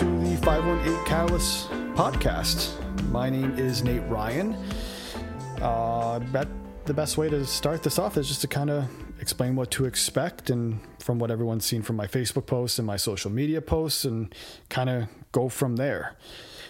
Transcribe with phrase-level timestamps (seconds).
[0.00, 2.72] 518 Catalyst podcast.
[3.10, 4.56] My name is Nate Ryan.
[5.60, 6.48] Uh, bet
[6.86, 8.88] the best way to start this off is just to kind of
[9.20, 12.96] explain what to expect and from what everyone's seen from my Facebook posts and my
[12.96, 14.34] social media posts and
[14.70, 16.16] kind of go from there.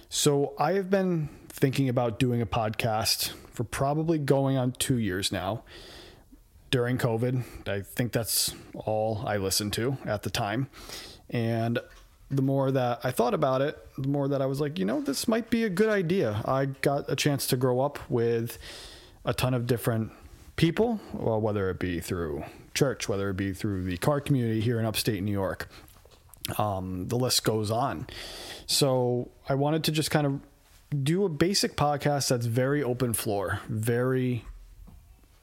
[0.09, 5.31] So I have been thinking about doing a podcast for probably going on two years
[5.31, 5.63] now
[6.73, 7.69] during COVID.
[7.69, 10.69] I think that's all I listened to at the time.
[11.29, 11.79] And
[12.31, 15.01] the more that I thought about it, the more that I was like, you know,
[15.01, 16.43] this might be a good idea.
[16.45, 18.59] I got a chance to grow up with
[19.25, 20.13] a ton of different
[20.57, 22.45] people, well, whether it be through
[22.75, 25.69] church, whether it be through the car community here in upstate New York.
[26.59, 28.07] Um, the list goes on.
[28.67, 30.41] So I wanted to just kind of
[31.05, 34.45] do a basic podcast that's very open floor, very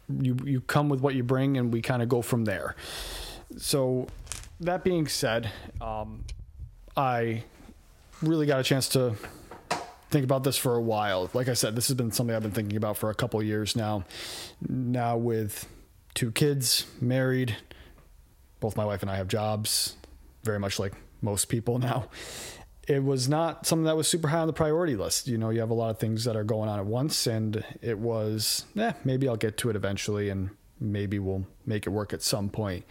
[0.10, 2.76] you you come with what you bring, and we kind of go from there.
[3.58, 4.08] So
[4.60, 5.52] that being said,
[5.82, 6.24] um,
[6.98, 7.44] I
[8.24, 9.16] really got a chance to
[10.10, 11.30] think about this for a while.
[11.34, 13.76] Like I said, this has been something I've been thinking about for a couple years
[13.76, 14.04] now.
[14.68, 15.68] Now with
[16.16, 17.56] two kids, married,
[18.60, 19.96] both my wife and I have jobs,
[20.44, 22.10] very much like most people now.
[22.88, 25.28] It was not something that was super high on the priority list.
[25.28, 27.64] You know, you have a lot of things that are going on at once, and
[27.82, 32.14] it was, eh, maybe I'll get to it eventually, and maybe we'll make it work
[32.14, 32.86] at some point.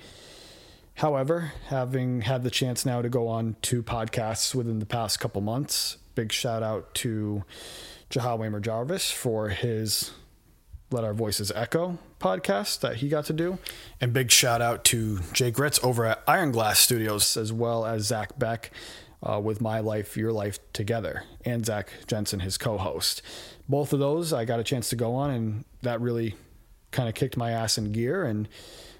[0.96, 5.42] However, having had the chance now to go on two podcasts within the past couple
[5.42, 7.44] months, big shout out to
[8.08, 10.12] Jahal Wamer Jarvis for his
[10.90, 13.58] Let Our Voices Echo podcast that he got to do.
[14.00, 18.06] And big shout out to Jake Ritz over at Iron Glass Studios, as well as
[18.06, 18.70] Zach Beck
[19.22, 23.20] uh, with My Life, Your Life Together, and Zach Jensen, his co host.
[23.68, 26.36] Both of those I got a chance to go on, and that really
[26.90, 28.48] kind of kicked my ass in gear and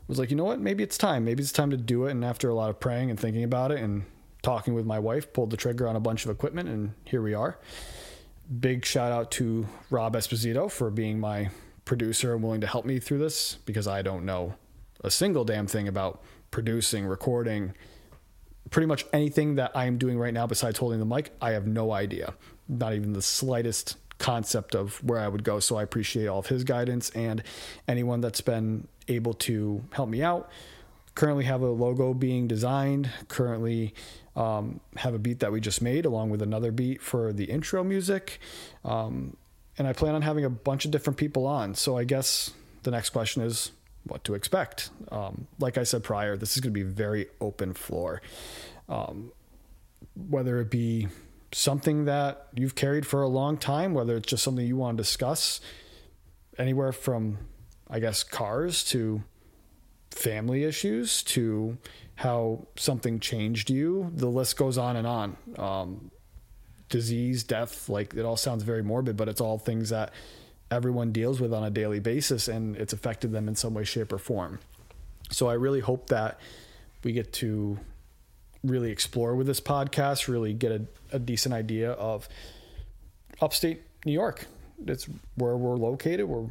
[0.09, 1.25] was like, you know what, maybe it's time.
[1.25, 2.13] Maybe it's time to do it.
[2.13, 4.05] And after a lot of praying and thinking about it and
[4.43, 7.35] talking with my wife, pulled the trigger on a bunch of equipment, and here we
[7.35, 7.59] are.
[8.61, 11.51] Big shout out to Rob Esposito for being my
[11.85, 14.55] producer and willing to help me through this because I don't know
[15.03, 17.75] a single damn thing about producing, recording,
[18.71, 21.67] pretty much anything that I am doing right now besides holding the mic, I have
[21.67, 22.35] no idea.
[22.69, 25.61] Not even the slightest concept of where I would go.
[25.61, 27.43] So I appreciate all of his guidance and
[27.87, 30.51] anyone that's been able to help me out.
[31.15, 33.11] Currently have a logo being designed.
[33.29, 33.95] Currently
[34.35, 37.83] um, have a beat that we just made along with another beat for the intro
[37.83, 38.39] music.
[38.85, 39.37] Um,
[39.79, 41.75] and I plan on having a bunch of different people on.
[41.75, 42.53] So I guess
[42.83, 43.73] the next question is
[44.05, 44.91] what to expect.
[45.11, 48.23] Um, like I said prior, this is going to be very open floor.
[48.89, 49.33] Um,
[50.29, 51.09] whether it be
[51.57, 55.03] something that you've carried for a long time, whether it's just something you want to
[55.03, 55.59] discuss,
[56.59, 57.39] anywhere from,
[57.89, 59.23] I guess, cars to
[60.11, 61.79] family issues to
[62.15, 64.13] how something changed you.
[64.15, 65.37] The list goes on and on.
[65.59, 66.11] Um,
[66.91, 70.13] disease, death, like it all sounds very morbid, but it's all things that
[70.71, 74.13] everyone deals with on a daily basis and it's affected them in some way, shape,
[74.13, 74.59] or form.
[75.31, 76.39] So I really hope that
[77.03, 77.79] we get to
[78.67, 82.29] really explore with this podcast, really get a, a decent idea of
[83.41, 84.47] upstate New York.
[84.87, 86.27] It's where we're located.
[86.27, 86.49] We're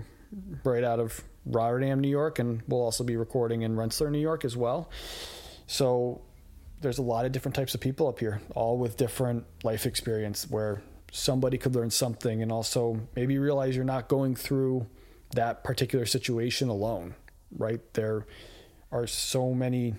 [0.63, 4.45] right out of Rotterdam, New York, and we'll also be recording in Rensselaer, New York
[4.45, 4.89] as well.
[5.67, 6.21] So
[6.81, 10.49] there's a lot of different types of people up here, all with different life experience
[10.49, 14.85] where somebody could learn something and also maybe realize you're not going through
[15.33, 17.15] that particular situation alone,
[17.57, 17.81] right?
[17.93, 18.25] There
[18.91, 19.95] are so many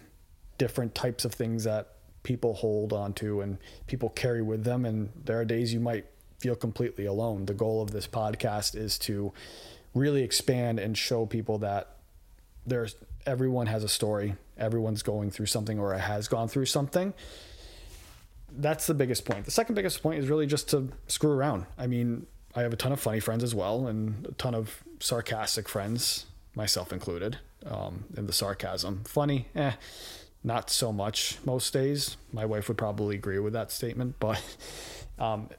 [0.58, 1.95] different types of things that
[2.26, 3.56] people hold on to and
[3.86, 4.84] people carry with them.
[4.84, 6.06] And there are days you might
[6.40, 7.46] feel completely alone.
[7.46, 9.32] The goal of this podcast is to
[9.94, 11.98] really expand and show people that
[12.66, 17.14] there's everyone has a story, everyone's going through something or has gone through something.
[18.58, 19.44] That's the biggest point.
[19.44, 21.66] The second biggest point is really just to screw around.
[21.78, 24.82] I mean, I have a ton of funny friends as well, and a ton of
[24.98, 27.38] sarcastic friends, myself included.
[27.64, 29.72] Um, and the sarcasm, funny, eh,
[30.46, 32.16] not so much most days.
[32.32, 34.40] My wife would probably agree with that statement, but
[35.18, 35.50] um,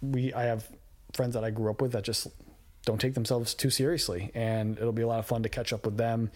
[0.00, 0.66] we I have
[1.12, 2.28] friends that I grew up with that just
[2.86, 5.84] don't take themselves too seriously, and it'll be a lot of fun to catch up
[5.84, 6.30] with them.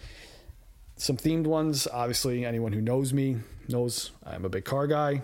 [0.97, 3.37] Some themed ones, obviously, anyone who knows me
[3.69, 5.21] knows I'm a big car guy.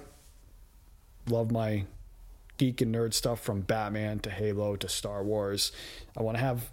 [1.29, 1.85] Love my
[2.57, 5.71] geek and nerd stuff from Batman to Halo to Star Wars.
[6.17, 6.71] I want to have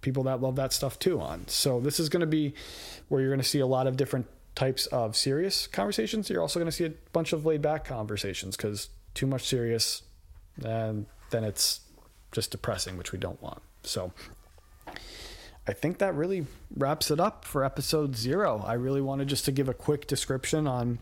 [0.00, 1.48] people that love that stuff too on.
[1.48, 2.54] So this is going to be
[3.08, 4.26] where you're going to see a lot of different
[4.58, 6.28] types of serious conversations.
[6.28, 10.02] You're also going to see a bunch of laid back conversations because too much serious,
[10.64, 11.82] and then it's
[12.32, 13.62] just depressing, which we don't want.
[13.84, 14.12] So
[15.68, 16.44] I think that really
[16.76, 18.64] wraps it up for episode zero.
[18.66, 20.98] I really wanted just to give a quick description on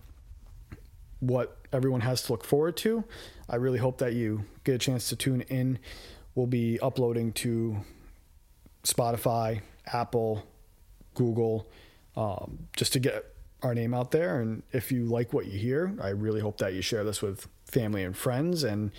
[1.21, 3.05] what everyone has to look forward to.
[3.49, 5.79] I really hope that you get a chance to tune in.
[6.35, 7.79] We'll be uploading to
[8.85, 10.45] Spotify, Apple,
[11.15, 11.67] Google,
[12.19, 13.25] um, just to get
[13.63, 14.41] our name out there.
[14.41, 17.49] And if you like what you hear, I really hope that you share this with
[17.65, 18.63] family and friends.
[18.65, 18.91] And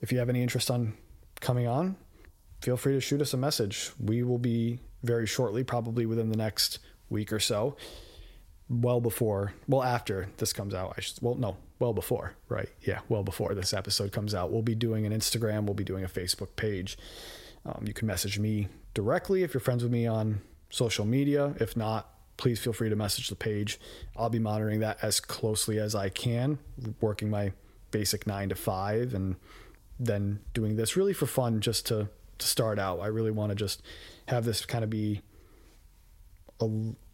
[0.00, 0.94] if you have any interest on
[1.40, 1.96] coming on,
[2.60, 3.92] feel free to shoot us a message.
[3.98, 6.78] We will be very shortly, probably within the next
[7.10, 7.76] week or so,
[8.68, 10.94] well before, well, after this comes out.
[10.96, 12.68] I should, well, no, well before, right?
[12.80, 14.50] Yeah, well before this episode comes out.
[14.50, 16.96] We'll be doing an Instagram, we'll be doing a Facebook page.
[17.66, 20.40] Um, you can message me directly if you're friends with me on
[20.70, 21.54] social media.
[21.60, 23.78] If not, please feel free to message the page.
[24.16, 26.58] I'll be monitoring that as closely as I can,
[27.00, 27.52] working my
[27.90, 29.36] basic nine to five and
[30.00, 32.08] then doing this really for fun just to
[32.38, 32.98] to start out.
[33.00, 33.82] I really want to just
[34.26, 35.22] have this kind of be
[36.60, 36.68] a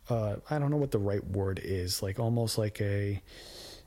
[0.09, 3.23] uh, I don't know what the right word is, like almost like a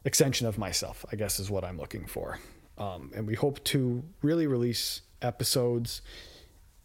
[0.06, 2.40] extension of myself, I guess is what I'm looking for.
[2.78, 6.02] Um, and we hope to really release episodes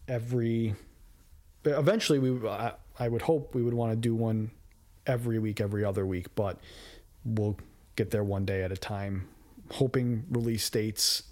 [0.07, 0.75] every.
[1.65, 4.51] Eventually, we I, I would hope we would want to do one
[5.07, 6.59] every week, every other week, but
[7.23, 7.57] we'll
[7.95, 9.27] get there one day at a time.
[9.71, 11.23] Hoping release dates.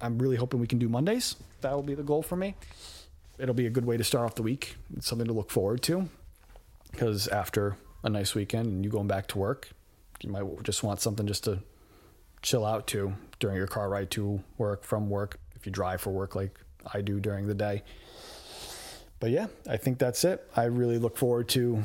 [0.00, 1.36] I'm really hoping we can do Mondays.
[1.60, 2.54] That will be the goal for me.
[3.38, 4.76] It'll be a good way to start off the week.
[4.96, 6.08] It's something to look forward to.
[6.90, 9.70] Because after a nice weekend and you going back to work,
[10.20, 11.60] you might just want something just to
[12.42, 16.10] chill out to during your car ride to work, from work, if you drive for
[16.10, 16.60] work like
[16.92, 17.82] I do during the day.
[19.20, 20.46] But yeah, I think that's it.
[20.54, 21.84] I really look forward to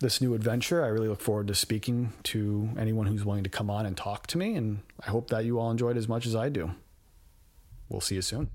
[0.00, 0.84] this new adventure.
[0.84, 4.26] I really look forward to speaking to anyone who's willing to come on and talk
[4.28, 4.56] to me.
[4.56, 6.72] And I hope that you all enjoyed as much as I do.
[7.88, 8.50] We'll see you soon.